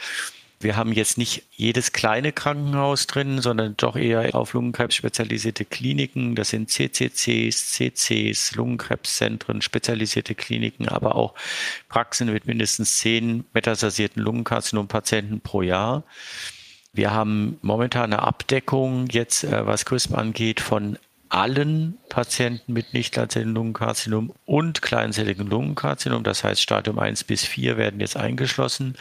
Wir 0.63 0.75
haben 0.75 0.93
jetzt 0.93 1.17
nicht 1.17 1.43
jedes 1.51 1.91
kleine 1.91 2.31
Krankenhaus 2.31 3.07
drin, 3.07 3.41
sondern 3.41 3.75
doch 3.77 3.95
eher 3.95 4.35
auf 4.35 4.53
Lungenkrebs 4.53 4.95
spezialisierte 4.95 5.65
Kliniken. 5.65 6.35
Das 6.35 6.49
sind 6.49 6.69
CCCs, 6.69 7.71
CCs, 7.71 8.55
Lungenkrebszentren, 8.55 9.61
spezialisierte 9.61 10.35
Kliniken, 10.35 10.87
aber 10.87 11.15
auch 11.15 11.33
Praxen 11.89 12.31
mit 12.31 12.45
mindestens 12.45 12.99
zehn 12.99 13.45
metastasierten 13.53 14.21
Lungenkarzinom-Patienten 14.21 15.41
pro 15.41 15.61
Jahr. 15.61 16.03
Wir 16.93 17.11
haben 17.11 17.57
momentan 17.61 18.13
eine 18.13 18.21
Abdeckung 18.21 19.07
jetzt, 19.11 19.43
äh, 19.43 19.65
was 19.65 19.85
CRISP 19.85 20.13
angeht, 20.13 20.59
von 20.59 20.97
allen 21.29 21.97
Patienten 22.09 22.73
mit 22.73 22.93
nicht 22.93 23.13
kleinzelligen 23.13 23.55
Lungenkarzinom 23.55 24.33
und 24.45 24.81
kleinzelligen 24.81 25.47
Lungenkarzinom. 25.47 26.23
Das 26.23 26.43
heißt, 26.43 26.61
Stadium 26.61 26.99
1 26.99 27.23
bis 27.23 27.45
4 27.45 27.77
werden 27.77 28.01
jetzt 28.01 28.17
eingeschlossen. 28.17 28.97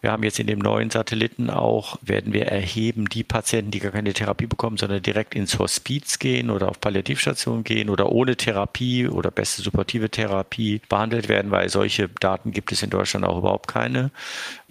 Wir 0.00 0.12
haben 0.12 0.22
jetzt 0.22 0.38
in 0.38 0.46
dem 0.46 0.60
neuen 0.60 0.88
Satelliten 0.90 1.50
auch, 1.50 1.98
werden 2.00 2.32
wir 2.32 2.46
erheben, 2.46 3.06
die 3.06 3.22
Patienten, 3.22 3.70
die 3.70 3.80
gar 3.80 3.92
keine 3.92 4.14
Therapie 4.14 4.46
bekommen, 4.46 4.78
sondern 4.78 5.02
direkt 5.02 5.34
ins 5.34 5.58
Hospiz 5.58 6.18
gehen 6.18 6.48
oder 6.50 6.68
auf 6.70 6.80
Palliativstation 6.80 7.64
gehen 7.64 7.90
oder 7.90 8.10
ohne 8.10 8.36
Therapie 8.36 9.08
oder 9.08 9.30
beste 9.30 9.60
supportive 9.62 10.08
Therapie 10.08 10.80
behandelt 10.88 11.28
werden, 11.28 11.50
weil 11.50 11.68
solche 11.68 12.08
Daten 12.08 12.52
gibt 12.52 12.72
es 12.72 12.82
in 12.82 12.90
Deutschland 12.90 13.26
auch 13.26 13.38
überhaupt 13.38 13.68
keine. 13.68 14.10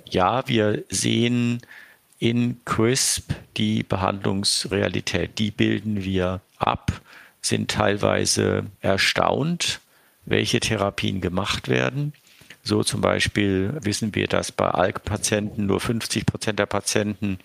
Ja, 0.09 0.47
wir 0.47 0.83
sehen 0.89 1.61
in 2.17 2.59
CRISP 2.65 3.31
die 3.57 3.83
Behandlungsrealität, 3.83 5.37
die 5.37 5.51
bilden 5.51 6.03
wir 6.03 6.41
ab, 6.57 7.01
sind 7.41 7.71
teilweise 7.71 8.65
erstaunt, 8.81 9.79
welche 10.25 10.59
Therapien 10.59 11.21
gemacht 11.21 11.69
werden. 11.69 12.13
So 12.61 12.83
zum 12.83 13.01
Beispiel 13.01 13.73
wissen 13.81 14.13
wir, 14.15 14.27
dass 14.27 14.51
bei 14.51 14.69
ALK-Patienten 14.69 15.65
nur 15.65 15.79
50 15.79 16.25
Prozent 16.25 16.59
der 16.59 16.65
Patienten 16.65 17.39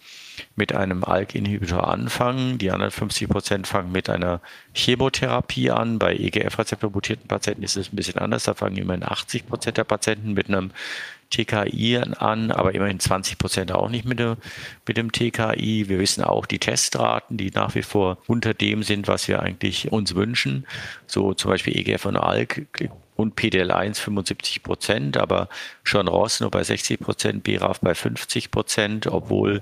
mit 0.57 0.75
einem 0.75 1.05
ALK-Inhibitor 1.05 1.87
anfangen. 1.87 2.59
Die 2.59 2.71
anderen 2.71 2.91
50 2.91 3.29
Prozent 3.29 3.67
fangen 3.67 3.93
mit 3.93 4.11
einer 4.11 4.41
Chemotherapie 4.75 5.71
an. 5.71 5.99
Bei 5.99 6.15
EGF-Rezeptor-mutierten 6.15 7.29
Patienten 7.29 7.63
ist 7.63 7.77
es 7.77 7.93
ein 7.93 7.97
bisschen 7.97 8.19
anders. 8.19 8.45
Da 8.45 8.55
fangen 8.55 8.77
immerhin 8.77 9.05
80 9.05 9.47
Prozent 9.47 9.77
der 9.77 9.85
Patienten 9.85 10.33
mit 10.33 10.49
einem 10.49 10.73
TKI 11.31 11.99
an, 12.19 12.51
aber 12.51 12.75
immerhin 12.75 13.01
20 13.01 13.39
Prozent 13.39 13.73
auch 13.73 13.89
nicht 13.89 14.05
mit 14.05 14.19
dem, 14.19 14.37
mit 14.87 14.97
dem 14.97 15.13
TKI. 15.13 15.89
Wir 15.89 15.99
wissen 15.99 16.23
auch 16.23 16.47
die 16.47 16.59
Testraten, 16.59 17.37
die 17.37 17.51
nach 17.51 17.75
wie 17.75 17.83
vor 17.83 18.19
unter 18.27 18.53
dem 18.53 18.83
sind, 18.83 19.09
was 19.09 19.29
wir 19.29 19.43
eigentlich 19.43 19.91
uns 19.93 20.15
wünschen. 20.15 20.67
So 21.07 21.35
zum 21.35 21.51
Beispiel 21.51 21.77
EGF 21.77 22.05
und 22.07 22.17
ALK 22.17 22.67
und 23.17 23.39
PDL1 23.39 23.97
75 23.97 24.63
Prozent, 24.63 25.17
aber 25.17 25.49
schon 25.83 26.09
Ross 26.09 26.41
nur 26.41 26.51
bei 26.51 26.65
60 26.65 27.01
Prozent, 27.01 27.45
BRAF 27.45 27.81
bei 27.81 27.95
50 27.95 28.51
Prozent, 28.51 29.07
obwohl 29.07 29.61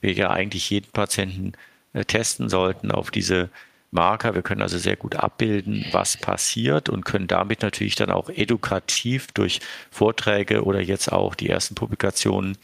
wir 0.00 0.12
ja 0.12 0.30
eigentlich 0.30 0.70
jeden 0.70 0.90
Patienten 0.90 1.52
äh, 1.92 2.04
testen 2.04 2.48
sollten 2.48 2.90
auf 2.90 3.10
diese 3.10 3.50
Marker. 3.90 4.34
Wir 4.34 4.42
können 4.42 4.62
also 4.62 4.78
sehr 4.78 4.96
gut 4.96 5.16
abbilden, 5.16 5.86
was 5.92 6.16
passiert 6.16 6.88
und 6.88 7.04
können 7.04 7.26
damit 7.26 7.62
natürlich 7.62 7.94
dann 7.94 8.10
auch 8.10 8.28
edukativ 8.28 9.28
durch 9.32 9.60
Vorträge 9.90 10.64
oder 10.64 10.80
jetzt 10.80 11.12
auch 11.12 11.34
die 11.34 11.48
ersten 11.48 11.74
Publikationen 11.74 12.58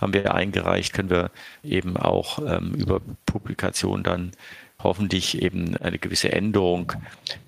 haben 0.00 0.12
wir 0.12 0.34
eingereicht, 0.34 0.92
können 0.92 1.10
wir 1.10 1.30
eben 1.62 1.96
auch 1.96 2.38
ähm, 2.38 2.74
über 2.74 3.00
Publikationen 3.26 4.04
dann 4.04 4.32
hoffentlich 4.84 5.42
eben 5.42 5.76
eine 5.78 5.98
gewisse 5.98 6.32
Änderung 6.32 6.92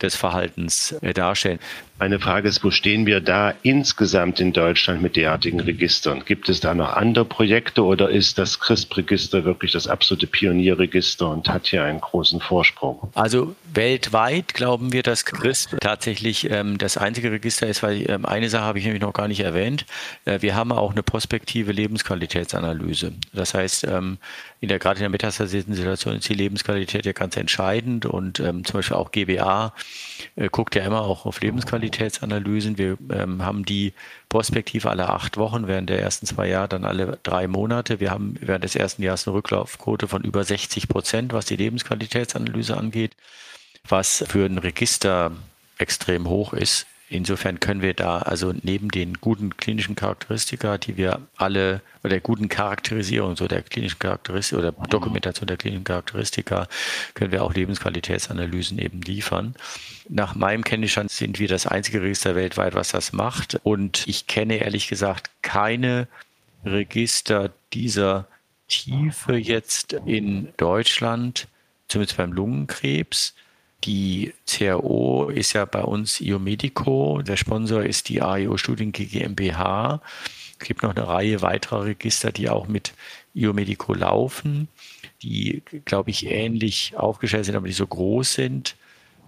des 0.03 0.17
Verhaltens 0.17 0.93
äh, 1.03 1.15
darstellen. 1.15 1.61
Meine 1.99 2.21
Frage 2.21 2.47
ist, 2.47 2.63
wo 2.63 2.71
stehen 2.71 3.07
wir 3.07 3.21
da 3.21 3.55
insgesamt 3.63 4.39
in 4.39 4.53
Deutschland 4.53 5.01
mit 5.01 5.17
derartigen 5.17 5.61
Registern? 5.61 6.23
Gibt 6.27 6.51
es 6.51 6.61
da 6.61 6.75
noch 6.75 6.93
andere 6.93 7.25
Projekte 7.25 7.83
oder 7.83 8.11
ist 8.11 8.37
das 8.37 8.61
CRISP-Register 8.61 9.47
wirklich 9.47 9.73
das 9.73 9.87
absolute 9.87 10.27
Pionierregister 10.27 11.31
und 11.31 11.49
hat 11.49 11.69
hier 11.69 11.85
einen 11.85 12.03
großen 12.03 12.41
Vorsprung? 12.41 13.11
Also 13.15 13.57
weltweit 13.73 14.53
glauben 14.53 14.93
wir, 14.93 15.03
dass 15.03 15.25
CRISP 15.25 15.81
tatsächlich 15.81 16.51
ähm, 16.51 16.77
das 16.77 16.99
einzige 16.99 17.33
Register 17.33 17.67
ist, 17.67 17.83
weil 17.83 18.11
ähm, 18.11 18.27
eine 18.27 18.51
Sache 18.51 18.65
habe 18.65 18.79
ich 18.79 18.85
nämlich 18.85 19.03
noch 19.03 19.15
gar 19.15 19.29
nicht 19.29 19.41
erwähnt. 19.41 19.87
Äh, 20.27 20.43
wir 20.43 20.55
haben 20.55 20.73
auch 20.73 20.93
eine 20.93 21.03
prospektive 21.03 21.73
Lebensqualitätsanalyse. 21.73 23.13
Das 23.33 23.55
heißt, 23.55 23.85
ähm, 23.85 24.19
in 24.61 24.69
der, 24.69 24.79
gerade 24.79 24.97
in 24.99 25.03
der 25.03 25.11
metastasierten 25.11 25.75
Situation 25.75 26.17
ist 26.17 26.29
die 26.29 26.35
Lebensqualität 26.35 27.07
ja 27.07 27.15
ganz 27.27 27.37
entscheidend 27.37 28.07
und 28.07 28.39
ähm, 28.39 28.65
zum 28.65 28.79
Beispiel 28.79 28.97
auch 28.97 29.11
GBA 29.11 29.75
äh, 30.37 30.49
guckt 30.49 30.77
ja 30.77 30.85
immer 30.85 31.01
auch 31.01 31.27
auf 31.27 31.41
Lebensqualitätsanalysen. 31.41 32.79
Wir 32.79 32.97
ähm, 33.11 33.45
haben 33.45 33.65
die 33.65 33.95
Prospektive 34.29 34.91
alle 34.91 35.09
acht 35.09 35.37
Wochen, 35.37 35.67
während 35.67 35.91
der 35.91 36.01
ersten 36.01 36.25
zwei 36.27 36.47
Jahre 36.47 36.69
dann 36.69 36.85
alle 36.85 37.19
drei 37.25 37.49
Monate. 37.49 37.99
Wir 37.99 38.13
haben 38.13 38.37
während 38.41 38.63
des 38.63 38.77
ersten 38.77 39.03
Jahres 39.03 39.27
eine 39.27 39.35
Rücklaufquote 39.35 40.07
von 40.07 40.23
über 40.23 40.45
60 40.45 40.87
Prozent, 40.87 41.33
was 41.33 41.47
die 41.47 41.57
Lebensqualitätsanalyse 41.57 42.77
angeht, 42.77 43.17
was 43.89 44.25
für 44.29 44.47
ein 44.47 44.59
Register 44.59 45.33
extrem 45.79 46.29
hoch 46.29 46.53
ist. 46.53 46.87
Insofern 47.09 47.61
können 47.61 47.83
wir 47.83 47.95
da 47.95 48.19
also 48.19 48.53
neben 48.63 48.91
den 48.91 49.15
guten 49.21 49.57
klinischen 49.57 49.95
Charakteristika, 49.95 50.77
die 50.77 50.97
wir 50.97 51.21
alle, 51.37 51.81
oder 52.03 52.11
der 52.11 52.21
guten 52.21 52.49
Charakterisierung 52.49 53.37
so 53.37 53.47
der 53.47 53.63
klinischen 53.63 54.01
Charakteristika 54.01 54.59
oder 54.59 54.73
Dokumentation 54.73 55.47
der 55.47 55.57
klinischen 55.57 55.85
Charakteristika, 55.85 56.67
können 57.15 57.31
wir 57.31 57.45
auch 57.45 57.55
Lebensqualitätsanalysen 57.55 58.79
eben 58.79 59.03
liefern. 59.03 59.55
Nach 60.09 60.35
meinem 60.35 60.65
Kenntnisstand 60.65 61.13
sind 61.13 61.39
wir 61.39 61.47
das 61.47 61.67
einzige 61.67 62.03
Register 62.03 62.35
weltweit, 62.35 62.75
was 62.75 62.89
das 62.89 63.13
macht. 63.13 63.61
Und 63.63 64.07
ich 64.09 64.27
kenne 64.27 64.57
ehrlich 64.57 64.89
gesagt 64.89 65.31
keine 65.43 66.09
Register 66.65 67.53
dieser 67.73 68.27
Tiefe 68.67 69.37
jetzt 69.37 69.93
in 70.07 70.49
Deutschland, 70.57 71.47
zumindest 71.87 72.17
beim 72.17 72.33
Lungenkrebs. 72.33 73.35
Die 73.85 74.33
CRO 74.47 75.29
ist 75.29 75.53
ja 75.53 75.65
bei 75.65 75.83
uns 75.83 76.21
IOMedico. 76.21 77.23
Der 77.23 77.37
Sponsor 77.37 77.83
ist 77.83 78.09
die 78.09 78.23
AIO 78.23 78.57
Studien 78.57 78.93
GmbH. 78.93 80.01
Es 80.59 80.67
gibt 80.67 80.83
noch 80.83 80.97
eine 80.97 81.07
Reihe 81.07 81.43
weiterer 81.43 81.85
Register, 81.85 82.33
die 82.33 82.49
auch 82.49 82.67
mit 82.67 82.95
IOMedico 83.35 83.93
laufen, 83.93 84.69
die, 85.23 85.63
glaube 85.85 86.11
ich, 86.11 86.27
ähnlich 86.27 86.95
aufgestellt 86.97 87.45
sind, 87.45 87.57
aber 87.57 87.67
nicht 87.67 87.77
so 87.77 87.87
groß 87.87 88.33
sind. 88.33 88.77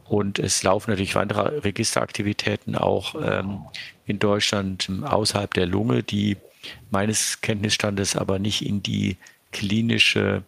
Und 0.05 0.39
es 0.39 0.63
laufen 0.63 0.91
natürlich 0.91 1.15
weitere 1.15 1.59
Registeraktivitäten 1.59 2.75
auch 2.75 3.15
ähm, 3.23 3.61
in 4.07 4.19
Deutschland 4.19 4.91
außerhalb 5.05 5.53
der 5.53 5.67
Lunge, 5.67 6.03
die 6.03 6.39
meines 6.91 7.43
Kenntnisstandes 7.43 8.17
aber 8.17 8.39
nicht 8.39 8.65
in 8.65 8.83
die 8.83 9.19
klinische 9.53 10.45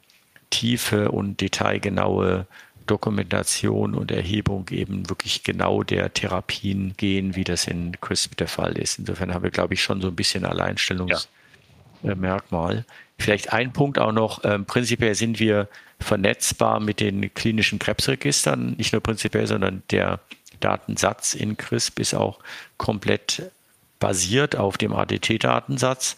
Tiefe 0.48 1.10
und 1.10 1.40
detailgenaue 1.42 2.46
Dokumentation 2.86 3.94
und 3.94 4.10
Erhebung 4.10 4.66
eben 4.70 5.08
wirklich 5.08 5.42
genau 5.42 5.82
der 5.82 6.12
Therapien 6.12 6.94
gehen, 6.96 7.36
wie 7.36 7.44
das 7.44 7.66
in 7.66 7.98
CRISP 8.00 8.36
der 8.36 8.48
Fall 8.48 8.78
ist. 8.78 8.98
Insofern 8.98 9.32
haben 9.32 9.42
wir, 9.42 9.50
glaube 9.50 9.74
ich, 9.74 9.82
schon 9.82 10.00
so 10.00 10.08
ein 10.08 10.16
bisschen 10.16 10.44
Alleinstellungsmerkmal. 10.44 12.76
Ja. 12.76 12.84
Vielleicht 13.18 13.52
ein 13.52 13.72
Punkt 13.72 13.98
auch 13.98 14.12
noch. 14.12 14.44
Ähm, 14.44 14.64
prinzipiell 14.64 15.14
sind 15.14 15.38
wir 15.38 15.68
vernetzbar 16.00 16.80
mit 16.80 17.00
den 17.00 17.32
klinischen 17.34 17.78
Krebsregistern. 17.78 18.74
Nicht 18.76 18.92
nur 18.92 19.02
prinzipiell, 19.02 19.46
sondern 19.46 19.82
der 19.90 20.20
Datensatz 20.60 21.34
in 21.34 21.56
CRISP 21.56 22.00
ist 22.00 22.14
auch 22.14 22.38
komplett 22.76 23.50
basiert 23.98 24.56
auf 24.56 24.78
dem 24.78 24.94
ADT-Datensatz. 24.94 26.16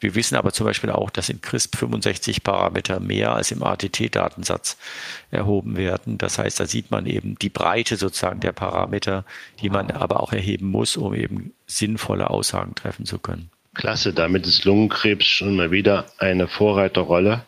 Wir 0.00 0.14
wissen 0.14 0.36
aber 0.36 0.52
zum 0.52 0.66
Beispiel 0.66 0.90
auch, 0.90 1.10
dass 1.10 1.28
in 1.28 1.40
CRISP 1.40 1.76
65 1.76 2.42
Parameter 2.42 3.00
mehr 3.00 3.34
als 3.34 3.50
im 3.50 3.62
ATT-Datensatz 3.62 4.76
erhoben 5.30 5.76
werden. 5.76 6.18
Das 6.18 6.38
heißt, 6.38 6.60
da 6.60 6.66
sieht 6.66 6.90
man 6.90 7.06
eben 7.06 7.36
die 7.38 7.48
Breite 7.48 7.96
sozusagen 7.96 8.40
der 8.40 8.52
Parameter, 8.52 9.24
die 9.60 9.70
man 9.70 9.90
aber 9.90 10.22
auch 10.22 10.32
erheben 10.32 10.66
muss, 10.66 10.96
um 10.96 11.14
eben 11.14 11.52
sinnvolle 11.66 12.30
Aussagen 12.30 12.74
treffen 12.74 13.06
zu 13.06 13.18
können. 13.18 13.50
Klasse, 13.74 14.12
damit 14.12 14.46
ist 14.46 14.64
Lungenkrebs 14.64 15.26
schon 15.26 15.56
mal 15.56 15.70
wieder 15.70 16.06
eine 16.18 16.46
Vorreiterrolle 16.46 17.44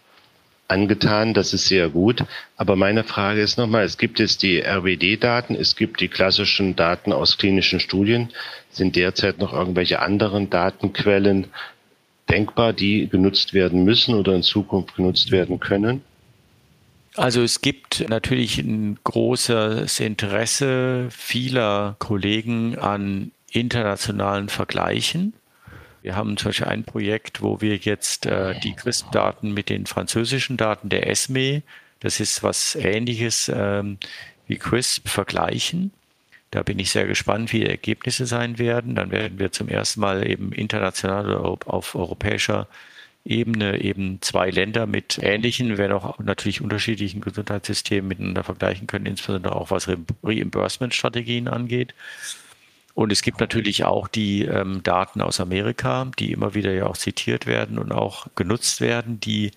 angetan. 0.69 1.35
Das 1.35 1.53
ist 1.53 1.67
sehr 1.67 1.89
gut. 1.89 2.25
Aber 2.57 2.77
meine 2.77 3.05
Frage 3.05 3.41
ist 3.41 3.59
nochmal, 3.59 3.85
es 3.85 3.99
gibt 3.99 4.19
jetzt 4.19 4.43
die 4.43 4.61
RWD-Daten, 4.61 5.55
es 5.55 5.77
gibt 5.77 6.01
die 6.01 6.09
klassischen 6.09 6.77
Daten 6.77 7.13
aus 7.13 7.39
klinischen 7.39 7.81
Studien. 7.81 8.31
Sind 8.71 8.97
derzeit 8.97 9.39
noch 9.39 9.53
irgendwelche 9.53 10.01
anderen 10.01 10.51
Datenquellen 10.51 11.47
denkbar, 12.29 12.73
die 12.73 13.09
genutzt 13.09 13.55
werden 13.55 13.85
müssen 13.85 14.15
oder 14.15 14.35
in 14.35 14.43
Zukunft 14.43 14.97
genutzt 14.97 15.31
werden 15.31 15.61
können? 15.61 16.03
Also 17.17 17.43
es 17.43 17.63
gibt 17.63 18.09
natürlich 18.09 18.59
ein 18.59 18.99
großes 19.03 20.01
Interesse 20.01 21.09
vieler 21.11 21.97
Kollegen 21.99 22.79
an 22.79 23.33
internationalen 23.51 24.51
Vergleichen. 24.51 25.33
Wir 26.03 26.15
haben 26.15 26.37
zum 26.37 26.51
Beispiel 26.51 26.69
ein 26.69 26.85
Projekt, 26.85 27.43
wo 27.43 27.61
wir 27.61 27.77
jetzt 27.77 28.27
äh, 28.27 28.59
die 28.61 28.75
CRISP-Daten 28.75 29.53
mit 29.53 29.71
den 29.71 29.87
französischen 29.87 30.57
Daten 30.57 30.89
der 30.89 31.09
ESME, 31.09 31.63
das 32.01 32.21
ist 32.21 32.43
was 32.43 32.77
ähnliches 32.77 33.51
ähm, 33.53 33.99
wie 34.47 34.57
CRISP, 34.57 35.09
vergleichen. 35.09 35.93
Da 36.51 36.63
bin 36.63 36.79
ich 36.79 36.91
sehr 36.91 37.07
gespannt, 37.07 37.53
wie 37.53 37.61
die 37.61 37.67
Ergebnisse 37.67 38.27
sein 38.27 38.59
werden. 38.59 38.95
Dann 38.95 39.11
werden 39.11 39.39
wir 39.39 39.53
zum 39.53 39.69
ersten 39.69 40.01
Mal 40.01 40.29
eben 40.29 40.53
international 40.53 41.35
auf 41.35 41.95
europäischer 41.95 42.69
Ebene 43.25 43.81
eben 43.83 44.23
zwei 44.23 44.51
Länder 44.51 44.87
mit 44.87 45.19
ähnlichen, 45.21 45.79
wenn 45.79 45.91
auch 45.91 46.19
natürlich 46.21 46.61
unterschiedlichen 46.61 47.21
Gesundheitssystemen 47.21 48.07
miteinander 48.07 48.45
vergleichen 48.45 48.87
können, 48.87 49.07
insbesondere 49.07 49.57
auch 49.57 49.71
was 49.71 49.89
Reimbursement-Strategien 50.23 51.49
angeht. 51.49 51.93
Und 52.95 53.13
es 53.13 53.21
gibt 53.23 53.41
natürlich 53.41 53.85
auch 53.85 54.09
die 54.09 54.45
ähm, 54.45 54.83
Daten 54.83 55.21
aus 55.21 55.41
Amerika, 55.41 56.11
die 56.19 56.33
immer 56.33 56.55
wieder 56.55 56.73
ja 56.73 56.87
auch 56.87 56.97
zitiert 56.97 57.47
werden 57.47 57.79
und 57.79 57.93
auch 57.93 58.29
genutzt 58.37 58.81
werden, 58.81 59.21
die 59.21 59.51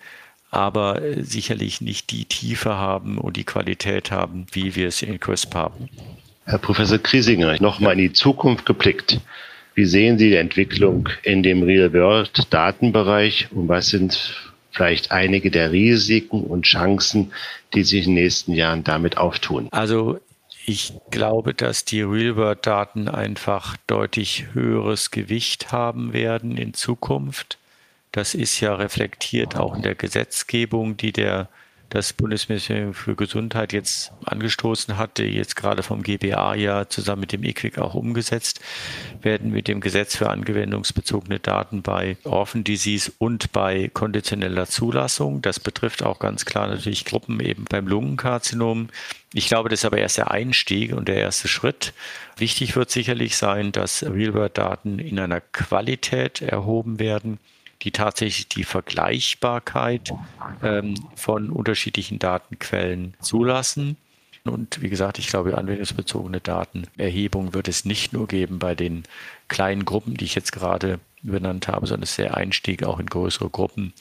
aber 0.50 1.00
äh, 1.00 1.22
sicherlich 1.22 1.80
nicht 1.80 2.10
die 2.10 2.26
Tiefe 2.26 2.74
haben 2.74 3.16
und 3.18 3.36
die 3.36 3.44
Qualität 3.44 4.10
haben, 4.10 4.46
wie 4.52 4.74
wir 4.74 4.88
es 4.88 5.00
in 5.00 5.18
CRISP 5.18 5.54
haben. 5.54 5.88
Herr 6.50 6.58
Professor 6.58 6.98
Kriesinger, 6.98 7.56
nochmal 7.60 7.92
in 7.92 7.98
die 8.08 8.12
Zukunft 8.12 8.66
geblickt. 8.66 9.20
Wie 9.76 9.84
sehen 9.84 10.18
Sie 10.18 10.30
die 10.30 10.36
Entwicklung 10.36 11.08
in 11.22 11.44
dem 11.44 11.62
Real-World-Datenbereich 11.62 13.52
und 13.52 13.68
was 13.68 13.86
sind 13.90 14.34
vielleicht 14.72 15.12
einige 15.12 15.52
der 15.52 15.70
Risiken 15.70 16.42
und 16.42 16.62
Chancen, 16.62 17.30
die 17.72 17.84
sich 17.84 18.04
in 18.04 18.16
den 18.16 18.24
nächsten 18.24 18.52
Jahren 18.52 18.82
damit 18.82 19.16
auftun? 19.16 19.68
Also 19.70 20.18
ich 20.66 20.92
glaube, 21.12 21.54
dass 21.54 21.84
die 21.84 22.02
Real-World-Daten 22.02 23.06
einfach 23.06 23.76
deutlich 23.86 24.46
höheres 24.52 25.12
Gewicht 25.12 25.70
haben 25.70 26.12
werden 26.12 26.56
in 26.56 26.74
Zukunft. 26.74 27.58
Das 28.10 28.34
ist 28.34 28.58
ja 28.58 28.74
reflektiert 28.74 29.54
auch 29.54 29.76
in 29.76 29.82
der 29.82 29.94
Gesetzgebung, 29.94 30.96
die 30.96 31.12
der 31.12 31.48
das 31.90 32.12
Bundesministerium 32.12 32.94
für 32.94 33.16
Gesundheit 33.16 33.72
jetzt 33.72 34.12
angestoßen 34.24 34.96
hatte, 34.96 35.24
jetzt 35.24 35.56
gerade 35.56 35.82
vom 35.82 36.02
GBA 36.02 36.54
ja 36.54 36.88
zusammen 36.88 37.20
mit 37.20 37.32
dem 37.32 37.42
EQUIC 37.42 37.78
auch 37.78 37.94
umgesetzt, 37.94 38.60
werden 39.20 39.50
mit 39.50 39.66
dem 39.66 39.80
Gesetz 39.80 40.16
für 40.16 40.30
anwendungsbezogene 40.30 41.40
Daten 41.40 41.82
bei 41.82 42.16
Orphan 42.24 42.62
Disease 42.62 43.12
und 43.18 43.52
bei 43.52 43.90
konditioneller 43.92 44.66
Zulassung. 44.66 45.42
Das 45.42 45.58
betrifft 45.58 46.04
auch 46.04 46.20
ganz 46.20 46.44
klar 46.44 46.68
natürlich 46.68 47.04
Gruppen 47.04 47.40
eben 47.40 47.64
beim 47.64 47.88
Lungenkarzinom. 47.88 48.88
Ich 49.34 49.48
glaube, 49.48 49.68
das 49.68 49.80
ist 49.80 49.84
aber 49.84 49.98
erst 49.98 50.18
der 50.18 50.30
Einstieg 50.30 50.92
und 50.92 51.08
der 51.08 51.16
erste 51.16 51.48
Schritt. 51.48 51.92
Wichtig 52.36 52.76
wird 52.76 52.90
sicherlich 52.90 53.36
sein, 53.36 53.72
dass 53.72 54.04
Real-World-Daten 54.04 55.00
in 55.00 55.18
einer 55.18 55.40
Qualität 55.40 56.40
erhoben 56.40 57.00
werden, 57.00 57.38
die 57.82 57.90
tatsächlich 57.90 58.48
die 58.48 58.64
Vergleichbarkeit 58.64 60.12
ähm, 60.62 60.94
von 61.14 61.50
unterschiedlichen 61.50 62.18
Datenquellen 62.18 63.14
zulassen. 63.20 63.96
Und 64.44 64.80
wie 64.80 64.88
gesagt, 64.88 65.18
ich 65.18 65.28
glaube, 65.28 65.56
anwendungsbezogene 65.58 66.40
Datenerhebung 66.40 67.52
wird 67.52 67.68
es 67.68 67.84
nicht 67.84 68.12
nur 68.12 68.26
geben 68.26 68.58
bei 68.58 68.74
den 68.74 69.04
kleinen 69.48 69.84
Gruppen, 69.84 70.14
die 70.14 70.24
ich 70.24 70.34
jetzt 70.34 70.52
gerade 70.52 70.98
benannt 71.22 71.68
habe, 71.68 71.86
sondern 71.86 72.04
es 72.04 72.10
ist 72.10 72.18
der 72.18 72.36
Einstieg 72.36 72.82
auch 72.82 72.98
in 72.98 73.06
größere 73.06 73.50
Gruppen, 73.50 73.92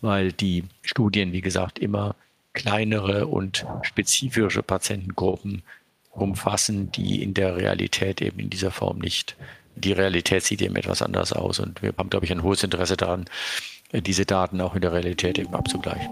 weil 0.00 0.32
die 0.32 0.64
Studien, 0.82 1.32
wie 1.32 1.40
gesagt, 1.40 1.78
immer 1.78 2.14
kleinere 2.52 3.26
und 3.26 3.66
spezifische 3.82 4.62
Patientengruppen 4.62 5.62
umfassen, 6.10 6.90
die 6.92 7.22
in 7.22 7.34
der 7.34 7.56
Realität 7.56 8.20
eben 8.20 8.38
in 8.38 8.50
dieser 8.50 8.70
Form 8.70 8.98
nicht 8.98 9.36
die 9.78 9.92
Realität 9.92 10.44
sieht 10.44 10.62
eben 10.62 10.76
etwas 10.76 11.02
anders 11.02 11.32
aus. 11.32 11.58
Und 11.58 11.82
wir 11.82 11.92
haben, 11.96 12.10
glaube 12.10 12.26
ich, 12.26 12.32
ein 12.32 12.42
hohes 12.42 12.62
Interesse 12.62 12.96
daran, 12.96 13.24
diese 13.92 14.26
Daten 14.26 14.60
auch 14.60 14.74
in 14.74 14.82
der 14.82 14.92
Realität 14.92 15.38
eben 15.38 15.54
abzugleichen. 15.54 16.10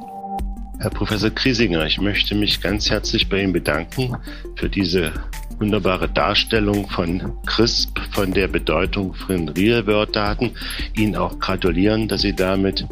Herr 0.79 0.91
Professor 0.91 1.31
Kriesinger, 1.31 1.87
ich 1.87 1.99
möchte 2.01 2.35
mich 2.35 2.61
ganz 2.61 2.91
herzlich 2.91 3.29
bei 3.29 3.43
Ihnen 3.43 3.53
bedanken 3.53 4.15
für 4.57 4.69
diese 4.69 5.13
wunderbare 5.59 6.07
Darstellung 6.07 6.87
von 6.91 7.33
CRISP, 7.47 7.99
von 8.11 8.33
der 8.33 8.49
Bedeutung 8.49 9.15
von 9.15 9.49
Real-World-Daten. 9.49 10.51
Ihnen 10.95 11.17
auch 11.17 11.39
gratulieren, 11.39 12.09
dass 12.09 12.21
Sie 12.21 12.35
damit, 12.35 12.87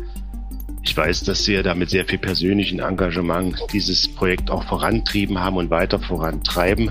ich 0.83 0.97
weiß, 0.97 1.25
dass 1.25 1.45
Sie 1.45 1.53
ja 1.53 1.63
damit 1.63 1.91
sehr 1.91 2.07
viel 2.07 2.19
persönlichen 2.19 2.79
Engagement 2.79 3.63
dieses 3.75 4.09
Projekt 4.09 4.51
auch 4.51 4.65
vorantrieben 4.65 5.39
haben 5.39 5.57
und 5.57 5.69
weiter 5.69 5.99
vorantreiben, 5.99 6.91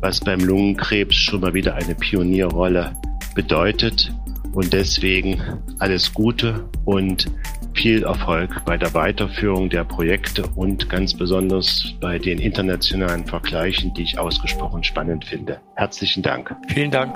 was 0.00 0.18
beim 0.20 0.40
Lungenkrebs 0.40 1.14
schon 1.14 1.40
mal 1.40 1.52
wieder 1.52 1.74
eine 1.74 1.94
Pionierrolle 1.94 2.96
bedeutet. 3.34 4.12
Und 4.52 4.72
deswegen 4.72 5.40
alles 5.78 6.12
Gute 6.12 6.68
und 6.84 7.26
viel 7.74 8.02
Erfolg 8.02 8.64
bei 8.66 8.76
der 8.76 8.92
Weiterführung 8.92 9.70
der 9.70 9.84
Projekte 9.84 10.44
und 10.56 10.90
ganz 10.90 11.14
besonders 11.14 11.94
bei 12.00 12.18
den 12.18 12.38
internationalen 12.38 13.24
Vergleichen, 13.24 13.94
die 13.94 14.02
ich 14.02 14.18
ausgesprochen 14.18 14.84
spannend 14.84 15.24
finde. 15.24 15.60
Herzlichen 15.76 16.22
Dank. 16.22 16.54
Vielen 16.68 16.90
Dank. 16.90 17.14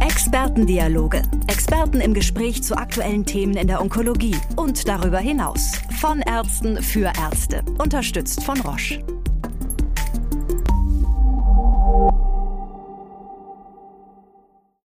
Expertendialoge. 0.00 1.22
Experten 1.48 2.00
im 2.00 2.12
Gespräch 2.14 2.62
zu 2.62 2.76
aktuellen 2.76 3.24
Themen 3.24 3.56
in 3.56 3.66
der 3.66 3.80
Onkologie 3.80 4.36
und 4.56 4.86
darüber 4.86 5.18
hinaus. 5.18 5.80
Von 6.00 6.20
Ärzten 6.20 6.82
für 6.82 7.12
Ärzte. 7.18 7.62
Unterstützt 7.78 8.44
von 8.44 8.60
Roche. 8.60 9.02